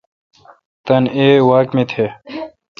[0.85, 1.95] تان ای واک می تھ۔